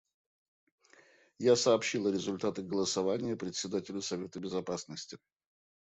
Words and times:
Я 1.37 1.55
сообщила 1.55 2.09
результаты 2.09 2.63
голосования 2.63 3.35
Председателю 3.35 4.01
Совета 4.01 4.39
Безопасности. 4.39 5.19